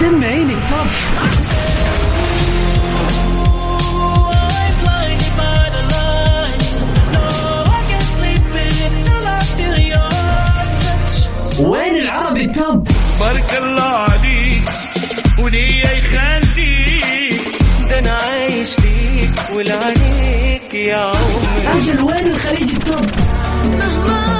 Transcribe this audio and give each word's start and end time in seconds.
سمعيني. 0.00 0.54
ال 0.54 0.62
top 0.62 0.86
وين 11.60 11.96
العربي؟ 11.96 12.44
ال 12.44 12.55
top 12.55 12.88
بارك 13.20 13.58
الله 13.62 13.82
عليك 13.82 14.62
وليه 15.38 15.84
يخليك. 15.86 17.40
ده 17.90 17.98
أنا 17.98 18.12
عايش 18.12 18.68
ليك 18.78 19.30
ولعليك 19.56 20.74
يا 20.74 20.96
عمري. 20.96 21.78
أجل 21.78 22.00
وين 22.00 22.26
الخليج؟ 22.26 22.70
ال 22.74 22.82
top 22.82 23.06
مهما 23.64 24.37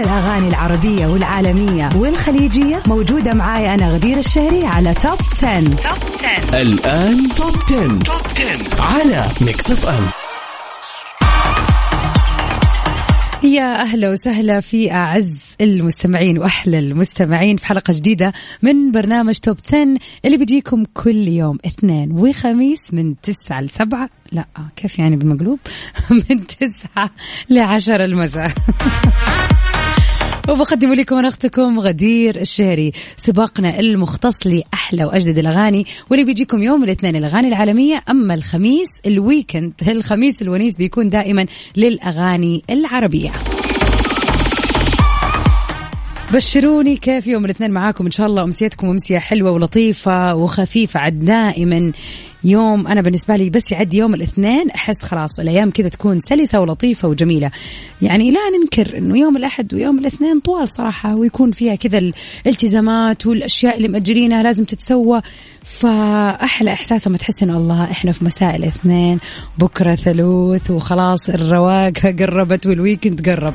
الأغاني 0.00 0.48
العربية 0.48 1.06
والعالمية 1.06 1.88
والخليجية 1.96 2.82
موجودة 2.86 3.34
معاي 3.34 3.74
أنا 3.74 3.90
غدير 3.90 4.18
الشهري 4.18 4.66
على 4.66 4.94
Top 4.94 5.18
10. 5.32 5.60
Top 5.60 5.76
10 6.44 6.60
الآن 6.60 7.28
Top 7.28 7.56
10. 7.70 7.98
Top 7.98 8.26
10 8.36 8.82
على 8.82 9.26
Mix 9.40 9.70
FM 9.70 10.02
يا 13.42 13.82
أهلا 13.82 14.10
وسهلا 14.10 14.60
في 14.60 14.92
أعز 14.92 15.56
المستمعين 15.60 16.38
وأحلى 16.38 16.78
المستمعين 16.78 17.56
في 17.56 17.66
حلقة 17.66 17.94
جديدة 17.94 18.32
من 18.62 18.92
برنامج 18.92 19.38
Top 19.38 19.56
10 19.66 19.98
اللي 20.24 20.36
بيجيكم 20.36 20.84
كل 20.94 21.28
يوم 21.28 21.58
اثنين 21.66 22.12
وخميس 22.12 22.94
من 22.94 23.20
9 23.20 23.60
ل 23.60 23.70
7 23.70 24.08
لا 24.32 24.44
كيف 24.76 24.98
يعني 24.98 25.16
بالمقلوب؟ 25.16 25.58
من 26.30 26.46
9 26.46 27.10
ل 27.50 27.58
10 27.58 28.04
المساء. 28.04 28.52
وبقدم 30.50 30.92
لكم 30.94 31.16
أنا 31.16 31.28
أختكم 31.28 31.80
غدير 31.80 32.40
الشهري. 32.40 32.92
سباقنا 33.16 33.80
المختص 33.80 34.46
لأحلى 34.46 35.04
وأجدد 35.04 35.38
الأغاني 35.38 35.86
واللي 36.10 36.24
بيجيكم 36.24 36.62
يوم 36.62 36.84
الاثنين 36.84 37.16
الأغاني 37.16 37.48
العالمية 37.48 38.02
أما 38.10 38.34
الخميس 38.34 39.00
الويكند 39.06 39.72
الخميس 39.88 40.42
الونيس 40.42 40.76
بيكون 40.76 41.10
دائما 41.10 41.46
للأغاني 41.76 42.62
العربية. 42.70 43.49
بشروني 46.32 46.96
كيف 46.96 47.26
يوم 47.26 47.44
الاثنين 47.44 47.70
معاكم. 47.70 48.04
إن 48.04 48.10
شاء 48.10 48.26
الله 48.26 48.42
أمسيتكم 48.42 48.88
أمسية 48.88 49.18
حلوة 49.18 49.50
ولطيفة 49.50 50.34
وخفيفة. 50.34 51.00
عد 51.00 51.18
دائما 51.18 51.92
يوم 52.44 52.86
أنا 52.86 53.00
بالنسبة 53.00 53.36
لي 53.36 53.50
بس 53.50 53.72
يعدي 53.72 53.96
يوم 53.96 54.14
الاثنين 54.14 54.70
أحس 54.70 55.02
خلاص 55.02 55.40
الأيام 55.40 55.70
كذا 55.70 55.88
تكون 55.88 56.20
سلسة 56.20 56.60
ولطيفة 56.60 57.08
وجميلة. 57.08 57.50
يعني 58.02 58.30
لا 58.30 58.40
ننكر 58.58 58.98
إنه 58.98 59.18
يوم 59.18 59.36
الأحد 59.36 59.74
ويوم 59.74 59.98
الاثنين 59.98 60.40
طوال 60.40 60.68
صراحة 60.68 61.14
ويكون 61.14 61.50
فيها 61.50 61.74
كذا 61.74 61.98
الالتزامات 62.46 63.26
والأشياء 63.26 63.76
اللي 63.76 63.88
مأجرينها 63.88 64.42
لازم 64.42 64.64
تتسوى. 64.64 65.20
فأحلى 65.64 66.72
إحساس 66.72 67.06
لما 67.06 67.18
تحس 67.18 67.42
انه 67.42 67.56
الله 67.56 67.84
إحنا 67.84 68.12
في 68.12 68.24
مساء 68.24 68.56
الاثنين 68.56 69.18
بكرة 69.58 69.94
ثلوث 69.94 70.70
وخلاص 70.70 71.28
الرواق 71.28 71.98
قربت 71.98 72.66
والويكند 72.66 73.28
قرب. 73.28 73.54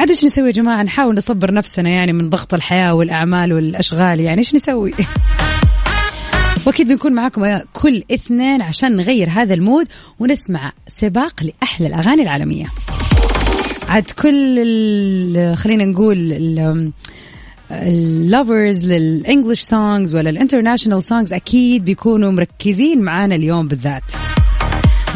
عاد 0.00 0.08
إيش 0.10 0.24
نسوي 0.24 0.46
يا 0.46 0.52
جماعة؟ 0.52 0.82
نحاول 0.82 1.14
نصبر 1.14 1.54
نفسنا 1.54 1.90
يعني 1.90 2.12
من 2.12 2.30
ضغط 2.30 2.54
الحياة 2.54 2.94
والأعمال 2.94 3.52
والأشغال 3.52 4.20
يعني. 4.20 4.38
إيش 4.38 4.54
نسوي؟ 4.54 4.94
وأكيد 6.66 6.88
بنكون 6.88 7.12
معاكم 7.12 7.58
كل 7.72 8.02
اثنين 8.14 8.62
عشان 8.62 8.96
نغير 8.96 9.28
هذا 9.30 9.54
المود 9.54 9.86
ونسمع 10.18 10.72
سباق 10.88 11.42
لأحلى 11.42 11.86
الأغاني 11.86 12.22
العالمية. 12.22 12.66
عاد 13.88 14.10
كل 14.10 15.54
خلينا 15.56 15.84
نقول 15.84 16.32
ال- 16.32 16.92
ال 17.70 17.86
lovers 17.86 18.84
لل 18.84 19.01
English 19.01 19.60
songs 19.60 20.14
ولا 20.14 20.30
ال 20.30 20.35
international 20.35 21.02
songs 21.02 21.32
أكيد 21.32 21.84
بيكونوا 21.84 22.32
مركزين 22.32 23.02
معانا 23.02 23.34
اليوم 23.34 23.68
بالذات. 23.68 24.02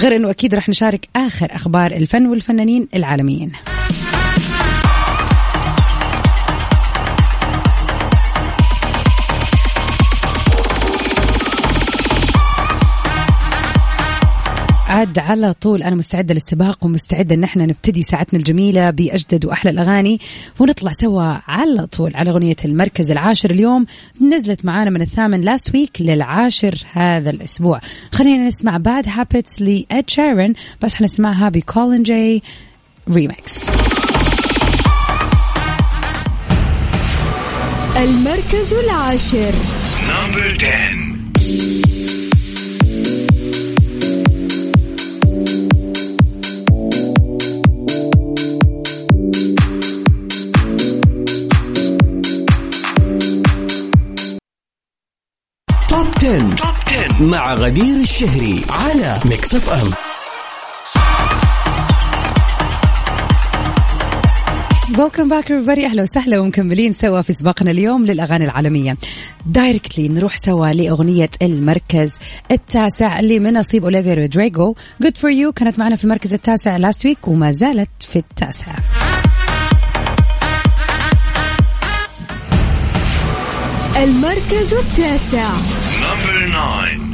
غير 0.01 0.17
إنه 0.17 0.31
أكيد 0.31 0.55
راح 0.55 0.69
نشارك 0.69 1.09
آخر 1.17 1.49
أخبار 1.51 1.93
الفن 1.93 2.27
والفنانين 2.27 2.89
العالميين. 2.95 3.53
عاد 15.05 15.19
على 15.19 15.53
طول. 15.53 15.83
أنا 15.83 15.97
مستعدة 15.97 16.35
للسباق 16.35 16.85
ومستعدة 16.85 17.35
إن 17.35 17.45
إحنا 17.45 17.67
نبتدي 17.67 18.03
ساعتنا 18.03 18.39
الجميلة 18.39 18.91
بأجدد 18.91 19.45
وأحلى 19.45 19.71
الأغاني. 19.71 20.21
ونطلع 20.59 20.93
سوا 20.93 21.37
على 21.47 21.87
طول 21.87 22.13
على 22.15 22.31
أغنية 22.31 22.57
المركز 22.65 23.11
العاشر 23.11 23.51
اليوم. 23.51 23.87
نزلت 24.21 24.65
معانا 24.65 24.91
من 24.91 25.03
الثامن 25.03 25.41
last 25.41 25.75
week 25.75 26.01
للعاشر 26.01 26.85
هذا 26.93 27.31
الأسبوع. 27.31 27.81
خلينا 28.13 28.49
نسمع 28.49 28.77
Bad 28.77 29.05
Habits 29.09 29.63
لإد 29.63 30.11
شيرن 30.11 30.55
بس 30.83 30.95
حنسمعها 30.95 31.49
بكولين 31.49 32.03
جاي 32.03 32.43
ريمكس 33.11 33.59
المركز 37.97 38.73
العاشر. 38.73 39.55
number 40.09 40.57
10 41.37 41.94
مع 57.25 57.55
غدير 57.55 58.01
الشهري 58.01 58.65
على 58.71 59.21
Mix 59.25 59.55
FM 59.55 59.91
welcome 64.99 65.29
back 65.29 65.45
everybody. 65.45 65.85
أهلا 65.85 66.03
وسهلا 66.03 66.39
ومكملين 66.39 66.93
سوا 66.93 67.23
في 67.23 67.33
سباقنا 67.33 67.71
اليوم 67.71 68.07
للأغاني 68.07 68.45
العالمية. 68.45 68.97
directly 69.47 70.09
نروح 70.09 70.37
سوا 70.37 70.67
لأغنية 70.67 71.31
المركز 71.43 72.11
التاسع 72.51 73.21
اللي 73.21 73.39
من 73.39 73.53
نصيب 73.53 73.85
أوليفيا 73.85 74.15
رودريجو 74.15 74.75
good 75.03 75.19
for 75.19 75.31
you 75.31 75.53
كانت 75.53 75.79
معنا 75.79 75.97
في 75.97 76.05
المركز 76.05 76.35
التاسع 76.35 76.77
last 76.77 77.07
week 77.07 77.29
وما 77.29 77.51
زالت 77.51 77.91
في 78.01 78.17
التاسع. 78.17 78.75
المركز 83.97 84.75
التاسع. 84.75 85.51
number 86.03 86.47
9 86.49 87.14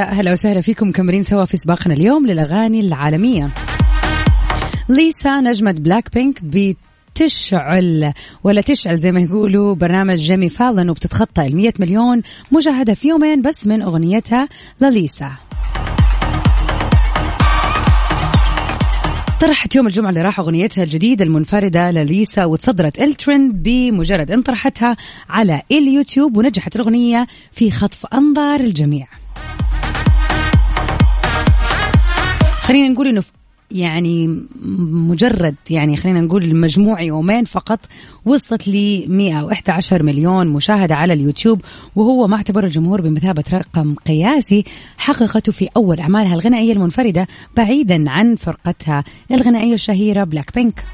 ويا 0.00 0.10
أهلا 0.10 0.32
وسهلا 0.32 0.60
فيكم 0.60 0.88
مكملين 0.88 1.22
سوا 1.22 1.44
في 1.44 1.56
سباقنا 1.56 1.94
اليوم 1.94 2.26
للأغاني 2.26 2.80
العالمية. 2.80 3.48
ليسا 4.88 5.40
نجمة 5.40 5.72
بلاك 5.72 6.14
بينك 6.14 6.40
بتشعل 6.42 8.12
ولا 8.44 8.60
تشعل 8.60 8.96
زي 8.98 9.12
ما 9.12 9.20
يقولوا 9.20 9.74
برنامج 9.74 10.18
جيمي 10.18 10.48
فالن 10.48 10.90
وبتتخطى 10.90 11.46
ال 11.46 11.56
100 11.56 11.72
مليون 11.78 12.22
مشاهدة 12.52 12.94
في 12.94 13.08
يومين 13.08 13.42
بس 13.42 13.66
من 13.66 13.82
أغنيتها 13.82 14.48
لليسا 14.80 15.32
طرحت 19.40 19.76
يوم 19.76 19.86
الجمعة 19.86 20.10
اللي 20.10 20.22
راح 20.22 20.40
أغنيتها 20.40 20.84
الجديدة 20.84 21.24
المنفردة 21.24 21.90
لليسا 21.90 22.44
وتصدرت 22.44 23.02
الترند 23.02 23.62
بمجرد 23.62 24.30
أن 24.30 24.42
طرحتها 24.42 24.96
على 25.28 25.62
اليوتيوب 25.70 26.36
ونجحت 26.36 26.76
الأغنية 26.76 27.26
في 27.52 27.70
خطف 27.70 28.06
أنظار 28.06 28.60
الجميع 28.60 29.19
خلينا 32.70 32.88
نقول 32.88 33.08
إنه 33.08 33.22
يعني 33.70 34.42
مجرد 34.90 35.54
يعني 35.70 35.96
خلينا 35.96 36.20
نقول 36.20 36.56
مجموع 36.56 37.02
يومين 37.02 37.44
فقط 37.44 37.78
وصلت 38.24 38.68
ل 38.68 39.04
111 39.08 40.02
مليون 40.02 40.48
مشاهدة 40.48 40.94
على 40.94 41.12
اليوتيوب 41.12 41.60
وهو 41.96 42.26
ما 42.26 42.36
اعتبر 42.36 42.64
الجمهور 42.64 43.00
بمثابة 43.00 43.44
رقم 43.52 43.94
قياسي 43.94 44.64
حققته 44.98 45.52
في 45.52 45.68
أول 45.76 46.00
أعمالها 46.00 46.34
الغنائية 46.34 46.72
المنفردة 46.72 47.26
بعيدا 47.56 48.10
عن 48.10 48.36
فرقتها 48.36 49.04
الغنائية 49.30 49.74
الشهيرة 49.74 50.24
بلاك 50.24 50.54
بينك 50.54 50.84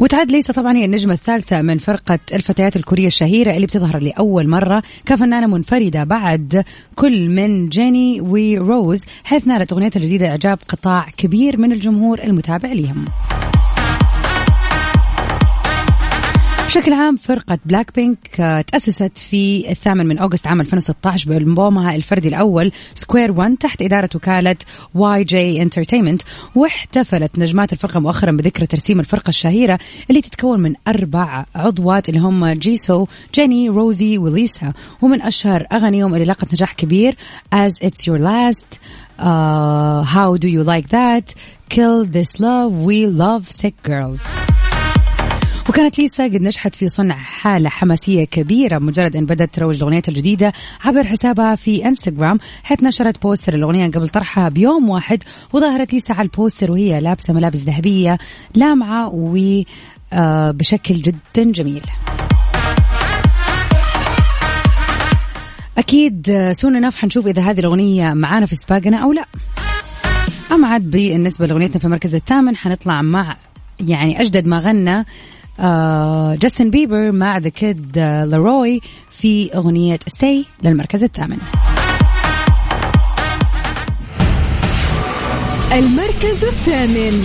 وتعد 0.00 0.30
ليسا 0.30 0.52
طبعا 0.52 0.76
هي 0.76 0.84
النجمة 0.84 1.12
الثالثة 1.14 1.62
من 1.62 1.78
فرقة 1.78 2.18
الفتيات 2.32 2.76
الكورية 2.76 3.06
الشهيرة 3.06 3.54
اللي 3.54 3.66
بتظهر 3.66 3.98
لأول 3.98 4.48
مرة. 4.48 4.82
كفنانة 5.06 5.46
منفردة 5.46 6.04
بعد 6.04 6.64
كل 6.94 7.28
من 7.28 7.68
جيني 7.68 8.20
وروز 8.20 9.04
حيث 9.24 9.46
نالت 9.46 9.72
أغنيتها 9.72 10.00
الجديدة 10.00 10.28
إعجاب 10.28 10.58
قطاع 10.68 11.06
كبير 11.16 11.60
من 11.60 11.72
الجمهور 11.72 12.18
المتابع 12.24 12.72
لهم 12.72 13.04
بشكل 16.68 16.92
عام 16.92 17.16
فرقة 17.16 17.58
بلاك 17.66 17.94
بينك 17.94 18.40
آه، 18.40 18.60
تأسست 18.60 19.18
في 19.18 19.70
الثامن 19.70 20.06
من 20.06 20.18
أغسطس 20.18 20.46
عام 20.46 20.60
2016 20.60 21.28
بألبومها 21.30 21.94
الفردي 21.94 22.28
الأول 22.28 22.72
Square 22.94 23.32
1 23.32 23.56
تحت 23.56 23.82
إدارة 23.82 24.08
وكالة 24.14 24.56
YG 24.94 25.62
Entertainment 25.62 26.22
واحتفلت 26.54 27.38
نجمات 27.38 27.72
الفرقة 27.72 28.00
مؤخرا 28.00 28.30
بذكرى 28.30 28.66
ترسيم 28.66 29.00
الفرقة 29.00 29.28
الشهيرة 29.28 29.78
اللي 30.10 30.20
تتكون 30.20 30.60
من 30.60 30.74
أربع 30.88 31.44
عضوات 31.54 32.08
اللي 32.08 32.20
هم 32.20 32.48
جيسو 32.48 33.06
جيني 33.34 33.68
روزي 33.68 34.18
وليسا 34.18 34.72
ومن 35.02 35.22
أشهر 35.22 35.66
أغانيهم 35.72 36.14
اللي 36.14 36.24
لاقت 36.24 36.52
نجاح 36.52 36.72
كبير 36.72 37.16
As 37.54 37.86
It's 37.86 38.06
Your 38.06 38.18
Last 38.18 38.78
uh, 39.18 40.02
How 40.04 40.36
Do 40.36 40.48
You 40.48 40.62
Like 40.64 40.88
That 40.88 41.34
Kill 41.68 42.04
This 42.04 42.40
Love 42.40 42.72
We 42.88 43.06
Love 43.06 43.50
Sick 43.50 43.82
Girls. 43.82 44.57
وكانت 45.68 45.98
ليسا 45.98 46.24
قد 46.24 46.42
نجحت 46.42 46.74
في 46.74 46.88
صنع 46.88 47.14
حالة 47.14 47.68
حماسية 47.68 48.24
كبيرة 48.24 48.78
مجرد 48.78 49.16
أن 49.16 49.26
بدأت 49.26 49.54
تروج 49.54 49.78
لأغنيتها 49.78 50.12
الجديدة 50.12 50.52
عبر 50.84 51.04
حسابها 51.04 51.54
في 51.54 51.86
انستغرام 51.86 52.38
حيث 52.62 52.82
نشرت 52.82 53.22
بوستر 53.22 53.54
الأغنية 53.54 53.90
قبل 53.90 54.08
طرحها 54.08 54.48
بيوم 54.48 54.88
واحد 54.88 55.22
وظهرت 55.52 55.92
ليسا 55.92 56.12
على 56.12 56.22
البوستر 56.22 56.72
وهي 56.72 57.00
لابسة 57.00 57.32
ملابس 57.32 57.58
ذهبية 57.58 58.18
لامعة 58.54 59.12
آه، 60.12 60.50
بشكل 60.50 60.94
جدا 60.94 61.52
جميل. 61.52 61.82
أكيد 65.78 66.50
soon 66.52 66.76
enough 66.76 66.96
حنشوف 66.96 67.26
إذا 67.26 67.42
هذه 67.42 67.60
الأغنية 67.60 68.12
معانا 68.14 68.46
في 68.46 68.54
سباقنا 68.54 69.04
أو 69.04 69.12
لا. 69.12 69.24
أما 70.52 70.68
عاد 70.68 70.90
بالنسبة 70.90 71.46
لأغنيتنا 71.46 71.78
في 71.78 71.84
المركز 71.84 72.14
الثامن 72.14 72.56
حنطلع 72.56 73.02
مع 73.02 73.36
يعني 73.80 74.20
أجدد 74.20 74.46
ما 74.46 74.58
غنى 74.58 74.98
آه 74.98 75.04
جاستن 76.34 76.70
بيبر 76.70 77.12
مع 77.12 77.38
The 77.38 77.48
Kid 77.48 77.98
آه 77.98 78.24
LAROI 78.24 78.80
في 79.10 79.50
أغنية 79.54 79.98
Stay 80.06 80.46
للمركز 80.62 81.02
الثامن. 81.02 81.38
المركز 85.72 86.44
الثامن. 86.44 87.24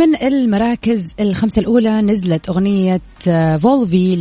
من 0.00 0.16
المراكز 0.22 1.14
الخمسة 1.20 1.60
الأولى 1.60 2.00
نزلت 2.00 2.48
أغنية 2.48 3.00
آه، 3.28 3.56
Volví 3.56 4.16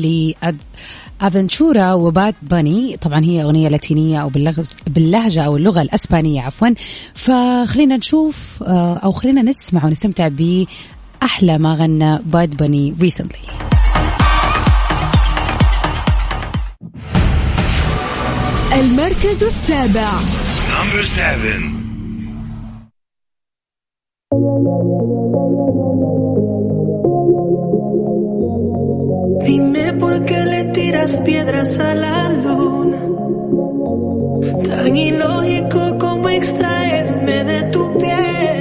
لأفنتشورا 1.21 1.93
وباد 1.93 2.35
باني. 2.41 2.97
طبعا 2.97 3.23
هي 3.23 3.43
أغنية 3.43 3.69
لاتينية 3.69 4.21
أو 4.21 4.29
باللغة, 4.29 4.65
باللهجة 4.87 5.41
أو 5.41 5.57
اللغة 5.57 5.81
الأسبانية 5.81 6.41
عفوا. 6.41 6.69
فخلينا 7.13 7.97
نشوف 7.97 8.63
آه، 8.63 8.97
أو 8.97 9.11
خلينا 9.11 9.41
نسمع 9.41 9.85
ونستمتع 9.85 10.27
بأحلى 10.27 11.57
ما 11.57 11.73
غنى 11.73 12.19
باد 12.25 12.57
باني 12.57 12.95
recently. 13.01 13.51
المركز 18.73 19.43
السابع. 19.43 20.11
Number 20.69 21.03
seven. 21.03 21.78
Dime 29.41 29.93
por 29.93 30.21
qué 30.21 30.45
le 30.45 30.65
tiras 30.65 31.19
piedras 31.21 31.79
a 31.79 31.95
la 31.95 32.29
luna. 32.29 32.99
Tan 34.67 34.95
ilógico 34.95 35.97
como 35.97 36.29
extraerme 36.29 37.43
de 37.43 37.63
tu 37.71 37.91
piel. 37.97 38.58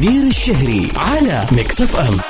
غدير 0.00 0.26
الشهري 0.26 0.88
على 0.96 1.46
Mix 1.52 1.82
FM 1.82 2.20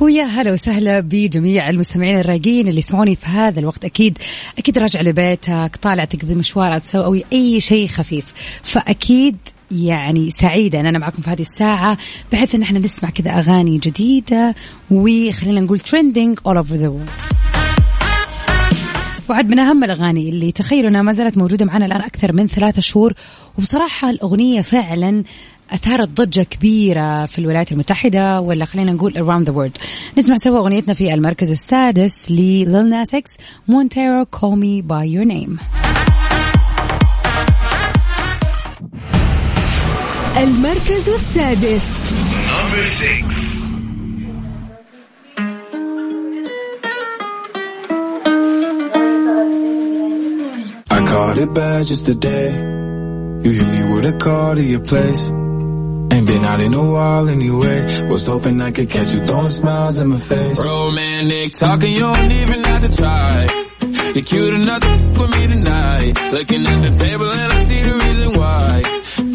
ويا 0.00 0.24
هلا 0.24 0.52
وسهلا 0.52 1.00
بجميع 1.00 1.70
المستمعين 1.70 2.20
الرايقين 2.20 2.68
اللي 2.68 2.78
يسمعوني 2.78 3.16
في 3.16 3.26
هذا 3.26 3.60
الوقت. 3.60 3.84
أكيد 3.84 4.18
أكيد 4.58 4.78
راجع 4.78 5.00
لبيتك 5.00 5.78
طالع 5.82 6.04
تقضي 6.04 6.34
مشوار 6.34 6.74
أو 6.74 6.78
تسوي 6.78 7.24
أي 7.32 7.60
شيء 7.60 7.88
خفيف. 7.88 8.24
فأكيد 8.62 9.36
يعني 9.70 10.30
سعيدة 10.30 10.80
أن 10.80 10.86
أنا 10.86 10.98
معكم 10.98 11.22
في 11.22 11.30
هذه 11.30 11.42
الساعة 11.42 11.98
بحيث 12.32 12.54
أن 12.54 12.62
إحنا 12.62 12.78
نسمع 12.78 13.10
كذا 13.10 13.30
أغاني 13.30 13.78
جديدة 13.78 14.54
وخلينا 14.90 15.60
نقول 15.60 15.80
trending 15.80 16.40
all 16.48 16.58
over 16.58 16.76
the 16.76 16.90
world. 16.90 17.53
وعد 19.30 19.48
من 19.50 19.58
أهم 19.58 19.84
الأغاني 19.84 20.28
اللي 20.28 20.52
تخيلوا 20.52 20.90
أنها 20.90 21.02
ما 21.02 21.12
زالت 21.12 21.38
موجودة 21.38 21.64
معنا 21.64 21.86
الآن 21.86 22.00
أكثر 22.00 22.32
من 22.32 22.46
ثلاثة 22.46 22.80
شهور. 22.80 23.14
وبصراحة 23.58 24.10
الأغنية 24.10 24.60
فعلا 24.60 25.24
أثارت 25.70 26.08
ضجة 26.08 26.42
كبيرة 26.42 27.26
في 27.26 27.38
الولايات 27.38 27.72
المتحدة 27.72 28.40
ولا 28.40 28.64
خلينا 28.64 28.92
نقول 28.92 29.12
around 29.12 29.48
the 29.48 29.54
world. 29.54 29.82
نسمع 30.18 30.36
سوا 30.36 30.58
أغنيتنا 30.58 30.94
في 30.94 31.14
المركز 31.14 31.50
السادس 31.50 32.30
لليل 32.30 32.88
ناس 32.88 33.14
إكس 33.14 33.30
مونتيرو 33.68 34.24
call 34.24 34.56
me 34.56 34.82
by 34.82 35.04
your 35.04 35.28
name. 35.32 35.64
المركز 40.36 41.08
السادس. 41.08 41.90
Number 42.48 42.86
six. 42.86 43.53
It 51.36 51.52
bad 51.52 51.84
just 51.86 52.06
today. 52.06 52.50
You 53.44 53.50
hit 53.50 53.68
me 53.68 53.92
with 53.92 54.06
a 54.06 54.16
call 54.16 54.54
to 54.54 54.62
your 54.62 54.80
place. 54.80 55.30
Ain't 55.30 56.26
been 56.28 56.44
out 56.44 56.60
in 56.60 56.72
a 56.72 56.92
while 56.92 57.28
anyway. 57.28 58.06
Was 58.06 58.26
hoping 58.26 58.60
I 58.62 58.70
could 58.70 58.88
catch 58.88 59.12
you 59.14 59.20
throwing 59.24 59.50
smiles 59.50 59.98
in 59.98 60.08
my 60.08 60.18
face. 60.18 60.58
Romantic 60.64 61.52
talking, 61.52 61.92
you 61.92 62.00
don't 62.00 62.32
even 62.32 62.64
have 62.64 62.82
to 62.88 62.96
try. 62.96 63.46
You're 64.14 64.22
cute 64.22 64.54
enough 64.54 64.80
to 64.80 64.88
with 65.18 65.30
me 65.36 65.46
tonight. 65.54 66.12
Looking 66.30 66.66
at 66.66 66.82
the 66.82 66.90
table 67.02 67.28
and 67.28 67.52
I 67.52 67.64
see 67.66 67.82
the 67.82 67.94
reason 68.04 68.30
why. 68.38 68.82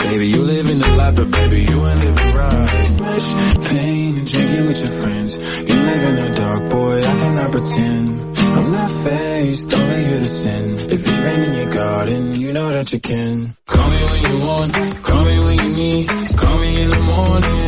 Baby, 0.09 0.27
you 0.29 0.41
live 0.41 0.69
in 0.71 0.79
the 0.79 0.87
life, 0.95 1.15
but 1.17 1.31
baby, 1.31 1.61
you 1.63 1.87
ain't 1.87 1.99
living 1.99 2.33
right. 2.33 2.89
Much 2.99 3.27
pain 3.69 4.17
and 4.17 4.27
drinking 4.31 4.65
with 4.67 4.79
your 4.79 4.93
friends. 5.01 5.37
You 5.67 5.75
live 5.75 6.03
in 6.09 6.15
the 6.15 6.29
dark, 6.35 6.69
boy, 6.69 6.97
I 7.03 7.17
cannot 7.19 7.51
pretend. 7.51 8.29
I'm 8.55 8.71
not 8.71 8.89
faced, 8.89 9.73
only 9.73 10.03
here 10.05 10.19
to 10.19 10.27
sin. 10.27 10.91
If 10.91 10.98
rain 11.25 11.41
in 11.43 11.53
your 11.53 11.71
garden, 11.71 12.35
you 12.35 12.53
know 12.53 12.69
that 12.69 12.91
you 12.93 12.99
can. 12.99 13.55
Call 13.65 13.89
me 13.89 14.01
when 14.09 14.31
you 14.31 14.45
want, 14.45 14.73
call 15.03 15.23
me 15.25 15.39
when 15.45 15.57
you 15.63 15.69
need. 15.75 16.07
Call 16.37 16.57
me 16.59 16.81
in 16.83 16.89
the 16.89 16.99
morning, 16.99 17.58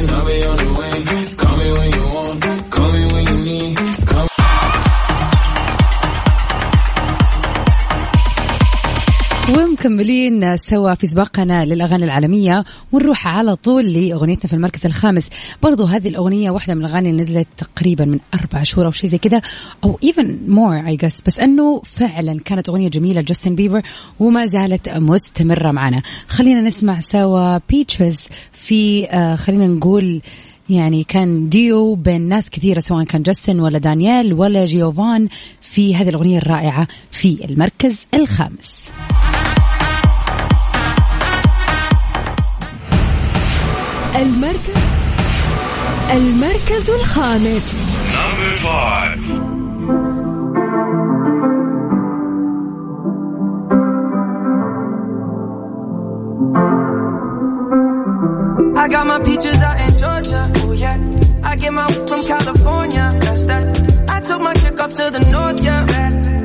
ومكملين 9.85 10.57
سوا 10.57 10.93
في 10.93 11.07
سباقنا 11.07 11.65
للأغاني 11.65 12.05
العالمية 12.05 12.63
ونروح 12.91 13.27
على 13.27 13.55
طول 13.55 13.93
لأغنيتنا 13.93 14.47
في 14.47 14.53
المركز 14.53 14.85
الخامس. 14.85 15.29
برضو 15.63 15.85
هذه 15.85 16.07
الأغنية 16.07 16.51
واحدة 16.51 16.75
من 16.75 16.85
الأغاني 16.85 17.09
اللي 17.09 17.21
نزلت 17.21 17.47
تقريبا 17.57 18.05
من 18.05 18.19
أربع 18.33 18.63
شهور 18.63 18.85
أو 18.85 18.91
شيء 18.91 19.09
زي 19.09 19.17
كده 19.17 19.41
أو 19.83 19.99
even 20.05 20.27
more 20.49 20.85
I 20.85 21.05
guess 21.05 21.21
بس 21.25 21.39
أنه 21.39 21.81
فعلا 21.85 22.39
كانت 22.39 22.69
أغنية 22.69 22.89
جميلة 22.89 23.21
جاستن 23.21 23.55
بيبر 23.55 23.81
وما 24.19 24.45
زالت 24.45 24.89
مستمرة 24.89 25.71
معنا. 25.71 26.01
خلينا 26.27 26.61
نسمع 26.61 26.99
سوا 26.99 27.57
Peaches 27.69 28.27
في 28.53 29.09
آه 29.09 29.35
خلينا 29.35 29.67
نقول 29.67 30.21
يعني 30.69 31.03
كان 31.03 31.49
ديو 31.49 31.95
بين 31.95 32.21
ناس 32.21 32.49
كثيرة 32.49 32.79
سواء 32.79 33.03
كان 33.03 33.21
جاستن 33.21 33.59
ولا 33.59 33.77
دانيال 33.77 34.33
ولا 34.33 34.65
جيوفان 34.65 35.27
في 35.61 35.95
هذه 35.95 36.09
الأغنية 36.09 36.37
الرائعة 36.37 36.87
في 37.11 37.45
المركز 37.49 37.95
الخامس. 38.13 38.71
المركز 44.15 44.81
المركز 46.11 46.89
الخامس. 46.89 47.73
I 58.75 58.87
got 58.87 59.05
my 59.05 59.19
peaches 59.19 59.61
out 59.61 59.79
in 59.79 59.91
Georgia. 60.01 60.51
Oh 60.57 60.71
yeah. 60.71 60.97
I 61.43 61.55
get 61.55 61.71
my 61.73 61.87
from 61.87 62.23
California. 62.25 63.15
That's 63.21 63.43
that. 63.45 63.63
I 64.09 64.19
took 64.19 64.41
my 64.41 64.53
chick 64.53 64.79
up 64.79 64.91
to 64.91 65.09
the 65.11 65.19
north, 65.31 65.63
yeah. 65.63 66.40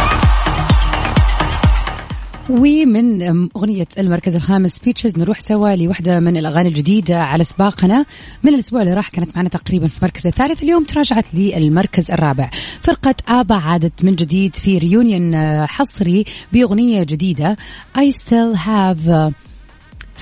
ومن 2.50 3.22
أغنية 3.56 3.86
المركز 3.98 4.36
الخامس 4.36 4.78
بيتشز 4.78 5.18
نروح 5.18 5.40
سوا 5.40 5.76
لوحدة 5.76 6.20
من 6.20 6.36
الأغاني 6.36 6.68
الجديدة 6.68 7.22
على 7.22 7.44
سباقنا. 7.44 8.06
من 8.42 8.54
الأسبوع 8.54 8.82
اللي 8.82 8.94
راح 8.94 9.08
كانت 9.08 9.36
معنا 9.36 9.48
تقريبا 9.48 9.88
في 9.88 9.98
المركز 9.98 10.26
الثالث 10.26 10.62
اليوم 10.62 10.84
تراجعت 10.84 11.24
للمركز 11.34 12.10
الرابع. 12.10 12.50
فرقة 12.82 13.14
آبا 13.28 13.54
عادت 13.54 14.04
من 14.04 14.14
جديد 14.14 14.56
في 14.56 14.78
ريونيون 14.78 15.36
حصري 15.66 16.24
بأغنية 16.52 17.02
جديدة. 17.02 17.56
I 17.98 18.10
still 18.10 18.56
have 18.56 19.32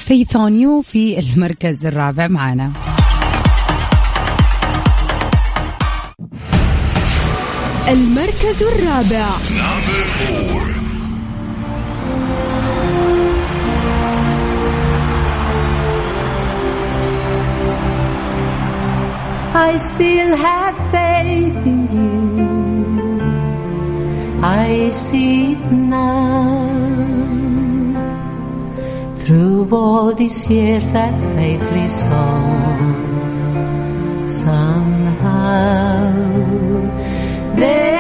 faith 0.08 0.32
on 0.32 0.52
you 0.62 0.80
في 0.82 1.18
المركز 1.18 1.86
الرابع 1.86 2.28
معنا. 2.28 2.72
المركز 7.88 8.62
الرابع. 8.62 9.28
I 19.56 19.76
still 19.76 20.36
have 20.36 20.74
faith 20.90 21.64
in 21.64 21.86
you. 21.94 23.22
I 24.42 24.90
see 24.90 25.52
it 25.52 25.70
now. 25.70 26.66
Through 29.20 29.68
all 29.70 30.12
these 30.12 30.50
years, 30.50 30.92
that 30.92 31.20
faith 31.36 31.62
lives 31.70 32.06
on. 32.08 33.04
Somehow, 34.28 36.10
there 37.54 37.93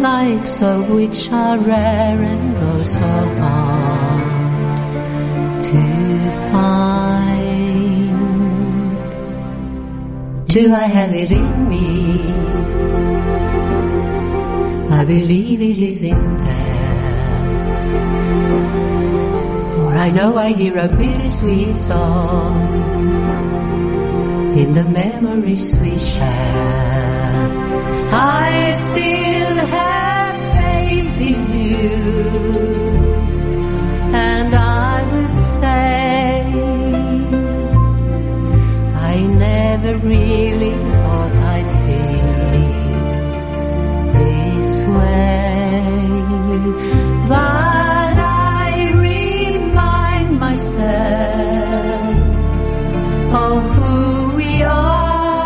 likes 0.00 0.62
of 0.62 0.90
which 0.90 1.30
are 1.30 1.58
rare 1.58 2.22
and 2.22 2.56
oh 2.56 2.82
so 2.82 3.00
hard 3.40 4.82
to 5.62 5.82
find. 6.50 8.10
Do 10.46 10.74
I 10.74 10.86
have 10.96 11.14
it 11.14 11.30
in 11.30 11.68
me? 11.68 12.32
I 14.90 15.04
believe 15.04 15.60
it 15.60 15.78
is 15.78 16.02
in 16.02 16.44
there. 16.44 17.40
For 19.76 19.92
I 20.06 20.10
know 20.10 20.36
I 20.36 20.52
hear 20.52 20.78
a 20.78 20.88
bittersweet 20.88 21.74
song 21.74 22.56
in 24.56 24.72
the 24.72 24.84
memories 24.84 25.78
we 25.80 25.98
share. 25.98 27.10
I 28.12 28.72
still 28.76 29.54
have 29.66 29.89
and 34.20 34.54
I 34.54 35.02
will 35.12 35.28
say, 35.28 36.42
I 39.12 39.16
never 39.46 39.92
really 40.12 40.74
thought 40.98 41.36
I'd 41.54 41.70
feel 41.84 42.60
this 44.18 44.72
way, 44.96 45.88
but 47.32 48.16
I 48.62 48.92
remind 49.08 50.28
myself 50.38 52.14
of 53.46 53.60
who 53.76 54.36
we 54.36 54.52
are, 54.62 55.40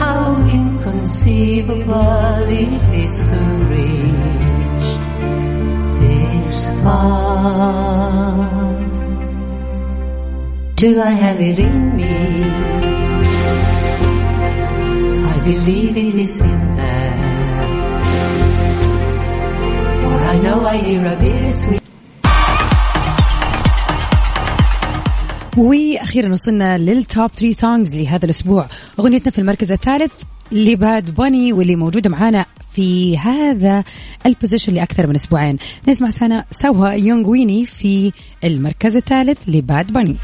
how 0.00 0.22
inconceivable 0.58 2.48
it 2.62 2.82
is 3.02 3.12
to 3.30 3.67
Do 10.78 11.00
I 11.00 11.10
have 11.10 11.40
it 11.40 11.58
in 11.58 11.96
me? 11.96 12.14
I 15.34 15.36
believe 15.42 15.96
it 15.96 16.14
is 16.14 16.40
in 16.40 16.76
there. 16.76 17.66
For 20.02 20.16
I 20.32 20.36
know 20.44 20.58
I 20.64 20.76
hear 20.76 21.02
a 21.04 21.16
bittersweet 21.16 21.82
وأخيرا 25.56 26.32
وصلنا 26.32 26.78
لل 26.78 26.99
top 26.99 27.30
3 27.30 27.52
songs 27.52 27.96
لهذا 27.96 28.24
الأسبوع 28.24 28.66
أغنيتنا 29.00 29.32
في 29.32 29.38
المركز 29.38 29.72
الثالث 29.72 30.12
لباد 30.52 31.14
باني 31.14 31.52
واللي 31.52 31.76
موجودة 31.76 32.10
معانا 32.10 32.46
في 32.72 33.18
هذا 33.18 33.84
ال 34.26 34.31
position 34.31 34.74
لأكثر 34.74 35.06
من 35.06 35.14
أسبوعين 35.14 35.58
نسمع 35.88 36.10
سنة 36.10 36.44
سوا 36.50 36.88
يوناغوني 36.88 37.66
في 37.66 38.12
المركز 38.44 38.96
الثالث 38.96 39.38
لباد 39.48 39.92
باني 39.92 40.16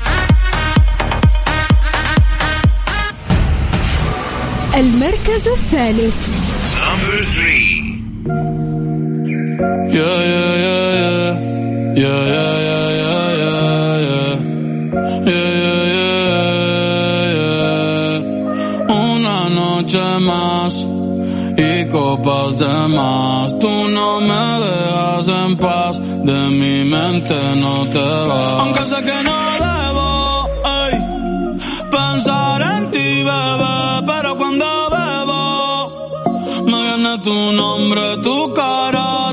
المركز 4.76 5.48
الثالث 5.48 6.16
Number 6.80 7.26
three. 7.34 7.70
Yeah, 9.98 10.20
yeah, 10.34 10.52
yeah, 10.66 10.90
yeah. 11.02 11.32
Yeah, 12.04 12.22
yeah, 12.34 12.56
yeah, 12.70 12.88
yeah, 13.02 13.28
yeah, 13.42 13.94
yeah. 14.08 14.32
Yeah, 15.32 15.52
yeah, 15.64 15.82
yeah, 15.96 17.24
yeah. 17.38 18.96
Una 19.14 19.40
noche 19.60 20.06
más 20.30 20.74
y 21.58 21.86
copas 21.96 22.52
de 22.60 22.76
más. 22.98 23.48
Tú 23.60 23.74
no 23.98 24.10
me 24.30 24.46
dejas 24.66 25.28
en 25.28 25.58
paz, 25.58 26.00
de 26.30 26.40
mi 26.60 26.76
mente 26.96 27.38
no 27.64 27.76
te 27.90 28.08
vas. 28.30 28.62
Aunque 28.64 28.86
sé 28.86 28.98
que 29.08 29.24
no 29.24 29.53
pero 34.07 34.37
cuando 34.37 34.67
bebo 34.91 36.65
me 36.67 36.83
viene 36.83 37.19
tu 37.19 37.53
nombre, 37.53 38.19
tu 38.19 38.53
cara, 38.55 39.24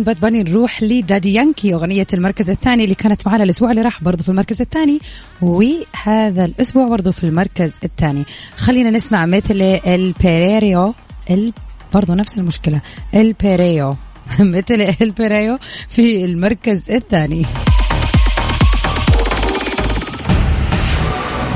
من 0.00 0.04
باد 0.04 0.20
باني 0.20 0.42
نروح 0.42 0.82
لدادي 0.82 1.34
يانكي 1.34 1.74
أغنية 1.74 2.06
المركز 2.14 2.50
الثاني 2.50 2.84
اللي 2.84 2.94
كانت 2.94 3.26
معنا 3.26 3.44
الأسبوع 3.44 3.70
اللي 3.70 3.82
راح 3.82 4.02
برضو 4.02 4.22
في 4.22 4.28
المركز 4.28 4.60
الثاني 4.60 5.00
وهذا 5.42 6.44
الأسبوع 6.44 6.88
برضو 6.88 7.12
في 7.12 7.24
المركز 7.24 7.74
الثاني. 7.84 8.24
خلينا 8.56 8.90
نسمع 8.90 9.26
Métele 9.26 9.80
al 9.86 10.13
Perreo 10.13 10.94
إل... 11.30 11.52
برضو 11.94 12.14
نفس 12.14 12.38
المشكلة 12.38 12.80
al 13.14 13.34
Perreo 13.34 13.96
Métele 14.40 14.94
al 15.00 15.14
Perreo 15.14 15.58
في 15.88 16.24
المركز 16.24 16.90
الثاني. 16.90 17.46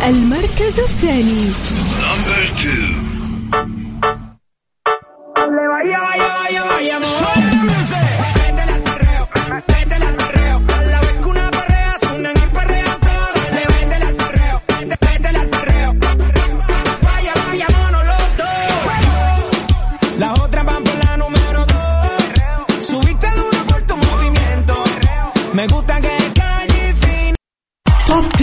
المركز 0.07 0.81
الثاني. 0.81 1.51
Number 2.01 2.43
two. 2.63 3.05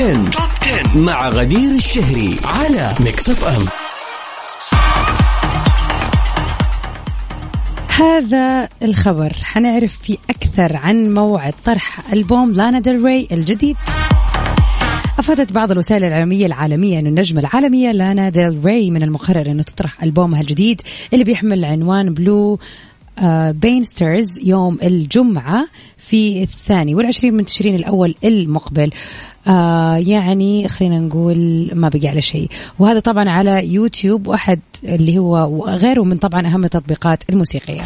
10. 0.01 0.29
Top 0.29 0.49
10 0.61 0.97
مع 0.97 1.29
غدير 1.29 1.75
الشهري 1.75 2.35
على 2.43 2.93
Mix 2.99 3.29
FM 3.29 3.65
هذا 7.87 8.69
الخبر. 8.83 9.33
حنعرف 9.43 9.97
فيه 9.97 10.17
أكثر 10.29 10.77
عن 10.77 11.13
موعد 11.13 11.53
طرح 11.65 12.13
ألبوم 12.13 12.51
لانا 12.51 12.79
ديل 12.79 13.03
ري 13.03 13.27
الجديد. 13.31 13.75
أفادت 15.19 15.51
بعض 15.51 15.71
الوسائل 15.71 16.03
الإعلامية 16.03 16.45
العالمية 16.45 16.99
أن 16.99 17.07
النجمة 17.07 17.39
العالمية 17.39 17.91
لانا 17.91 18.29
ديل 18.29 18.65
ري 18.65 18.91
من 18.91 19.03
المقرر 19.03 19.51
أنه 19.51 19.63
تطرح 19.63 20.03
ألبومها 20.03 20.41
الجديد 20.41 20.81
اللي 21.13 21.23
بيحمل 21.23 21.65
عنوان 21.65 22.13
Blue 22.13 22.59
Banisters 23.51 24.39
يوم 24.43 24.77
الجمعة 24.83 25.67
في 25.97 26.43
الثاني 26.43 26.95
والعشرين 26.95 27.33
من 27.33 27.45
تشرين 27.45 27.75
الأول 27.75 28.15
المقبل. 28.23 28.91
آه 29.47 29.95
يعني 29.95 30.67
خلينا 30.67 30.99
نقول 30.99 31.69
ما 31.73 31.89
بقي 31.89 32.07
على 32.07 32.21
شيء. 32.21 32.49
وهذا 32.79 32.99
طبعا 32.99 33.29
على 33.29 33.73
يوتيوب 33.73 34.27
واحد 34.27 34.59
اللي 34.83 35.17
هو 35.17 35.49
وغيره 35.51 36.03
من 36.03 36.17
طبعا 36.17 36.47
أهم 36.47 36.63
التطبيقات 36.65 37.23
الموسيقية. 37.29 37.81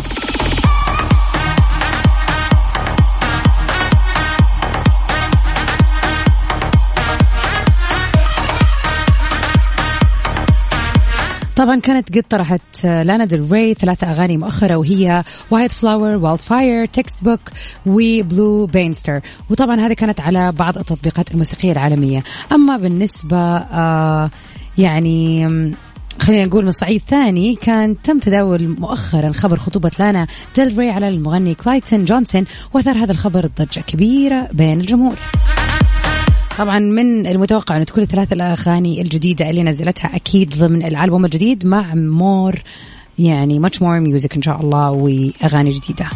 طبعا 11.55 11.79
كانت 11.79 12.17
قد 12.17 12.23
طرحت 12.29 12.83
لانا 12.83 13.25
ديل 13.25 13.51
ري 13.51 13.73
ثلاثة 13.73 14.11
أغاني 14.11 14.37
مؤخرة 14.37 14.75
وهي 14.75 15.23
Wildflower 15.51 16.15
Wildfire 16.15 16.85
Text 16.85 17.15
Book 17.21 17.39
و 17.85 18.01
Blue 18.01 18.65
Banisters 18.65 19.21
وطبعا 19.49 19.79
هذه 19.81 19.93
كانت 19.93 20.19
على 20.19 20.51
بعض 20.51 20.77
التطبيقات 20.77 21.31
الموسيقية 21.31 21.71
العالمية. 21.71 22.23
أما 22.51 22.77
بالنسبة 22.77 23.37
آه 23.37 24.29
يعني 24.77 25.47
خلينا 26.19 26.45
نقول 26.45 26.65
من 26.65 26.71
صعيد 26.71 27.01
ثاني 27.07 27.55
كان 27.55 28.01
تم 28.01 28.19
تداول 28.19 28.75
مؤخرا 28.79 29.31
خبر 29.31 29.57
خطوبة 29.57 29.91
لانا 29.99 30.27
ديل 30.55 30.77
ري 30.77 30.89
على 30.89 31.07
المغني 31.07 31.55
كلايتون 31.55 32.05
جونسون 32.05 32.45
وأثار 32.73 32.97
هذا 32.97 33.11
الخبر 33.11 33.49
ضجة 33.59 33.79
كبيرة 33.79 34.49
بين 34.53 34.79
الجمهور. 34.79 35.15
طبعا 36.57 36.79
من 36.79 37.27
المتوقع 37.27 37.77
أن 37.77 37.85
تكون 37.85 38.03
الثلاث 38.03 38.33
الأغاني 38.33 39.01
الجديدة 39.01 39.49
اللي 39.49 39.63
نزلتها 39.63 40.15
أكيد 40.15 40.57
ضمن 40.57 40.85
الألبوم 40.85 41.25
الجديد 41.25 41.65
مع 41.65 41.95
more 41.95 42.55
يعني 43.19 43.61
much 43.61 43.73
more 43.73 44.21
music 44.21 44.35
إن 44.35 44.41
شاء 44.41 44.61
الله 44.61 44.91
وأغاني 44.91 45.69
جديدة. 45.69 46.09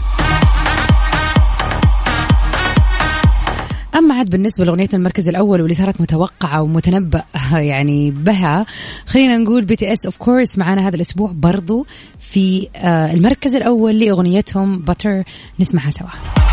أما 3.95 4.15
عاد 4.15 4.29
بالنسبة 4.29 4.65
لأغنية 4.65 4.89
المركز 4.93 5.27
الأول 5.27 5.61
واللي 5.61 5.75
صارت 5.75 6.01
متوقعة 6.01 6.61
ومتنبأ 6.61 7.23
يعني 7.71 8.11
بها 8.11 8.65
خلينا 9.05 9.37
نقول 9.37 9.65
BTS 9.65 10.05
of 10.05 10.17
course 10.17 10.57
معنا 10.57 10.87
هذا 10.87 10.95
الأسبوع 10.95 11.31
برضو 11.35 11.85
في 12.19 12.67
آه، 12.75 13.13
المركز 13.13 13.55
الأول 13.55 13.99
لأغنيتهم 13.99 14.79
Butter 14.79 15.23
نسمعها 15.59 15.89
سوا. 15.89 16.48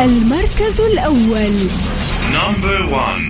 المركز 0.00 0.80
الأول 0.80 1.68
Number 2.32 2.78
one. 2.92 3.26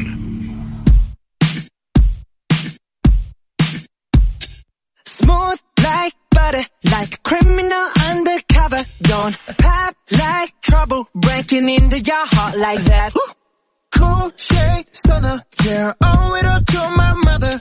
Smooth 5.06 5.58
like 5.82 6.14
butter, 6.30 6.64
like 6.84 7.14
a 7.14 7.18
criminal 7.18 7.86
undercover. 8.10 8.82
Don't 9.02 9.36
pop 9.58 9.94
like 10.12 10.52
trouble, 10.60 11.08
breaking 11.14 11.68
into 11.68 11.98
your 11.98 12.26
heart 12.34 12.56
like 12.58 12.82
that. 12.84 13.12
Cool 13.96 14.30
shade 14.36 14.84
stunner, 14.92 15.42
yeah, 15.64 15.92
owe 16.02 16.34
it 16.38 16.46
all 16.46 16.60
to 16.60 16.96
my 16.96 17.12
mother. 17.24 17.60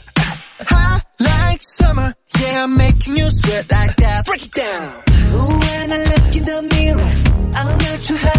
High 0.72 1.02
like 1.20 1.62
summer, 1.62 2.14
yeah, 2.40 2.64
I'm 2.64 2.78
making 2.78 3.18
you 3.18 3.28
sweat 3.30 3.72
like 3.72 3.96
that. 3.96 4.26
Break 4.26 4.46
it 4.46 4.52
down. 4.54 5.04
Ooh, 5.34 5.60
when 5.60 5.92
I 5.92 6.00
look 6.12 6.36
in 6.36 6.46
the 6.46 6.62
mirror, 6.74 7.12
I'm 7.56 7.78
not 7.78 8.00
too 8.04 8.18
hard 8.18 8.33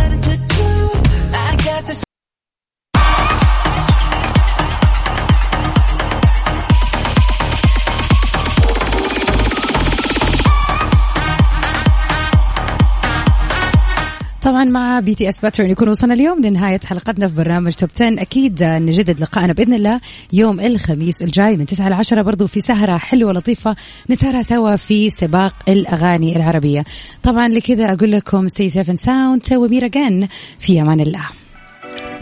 مع 14.76 15.00
BTS 15.00 15.42
Butter 15.42 15.68
نكون 15.68 15.90
وصلنا 15.90 16.14
اليوم 16.14 16.42
لنهاية 16.42 16.80
حلقتنا 16.86 17.28
في 17.28 17.36
برنامج 17.36 17.74
Top 17.74 17.90
10 17.96 18.22
أكيد 18.22 18.64
نجدد 18.64 19.20
لقائنا 19.20 19.54
بإذن 19.54 19.74
الله 19.74 20.02
يوم 20.34 20.60
الخميس 20.60 21.22
الجاي 21.22 21.58
من 21.58 21.66
9 21.66 21.90
ل 21.90 21.94
10 21.94 22.22
برضو 22.22 22.48
في 22.48 22.62
سهرة 22.62 22.98
حلوة 22.98 23.34
لطيفة. 23.34 23.76
نسهرها 24.10 24.42
سوا 24.42 24.76
في 24.76 25.10
سباق 25.10 25.54
الأغاني 25.68 26.36
العربية. 26.36 26.84
طبعا 27.24 27.48
لكذا 27.48 27.94
أقول 27.94 28.12
لكم 28.12 28.48
stay 28.48 28.72
safe 28.72 28.88
and 28.88 29.00
sound. 29.06 29.44
سوي 29.44 29.68
مير 29.70 29.90
again 29.90 30.28
في 30.60 30.82
أمان 30.82 31.00
الله. 31.00 31.26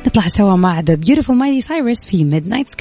نطلع 0.08 0.28
سوا 0.28 0.56
مع 0.56 0.82
The 0.82 0.96
Beautiful 1.08 1.36
Miley 1.36 1.66
Cyrus 1.66 2.08
في 2.08 2.32
Midnight 2.32 2.68
Sky. 2.68 2.72